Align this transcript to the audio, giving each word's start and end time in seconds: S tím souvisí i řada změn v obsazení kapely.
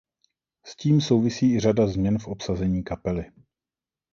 S 0.65 0.75
tím 0.75 1.01
souvisí 1.01 1.53
i 1.55 1.59
řada 1.59 1.87
změn 1.87 2.19
v 2.19 2.27
obsazení 2.27 2.83
kapely. 2.83 3.31